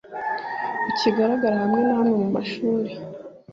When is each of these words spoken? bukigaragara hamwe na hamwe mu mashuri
bukigaragara 0.83 1.55
hamwe 1.61 1.79
na 1.85 1.93
hamwe 1.99 2.13
mu 2.21 2.27
mashuri 2.35 2.91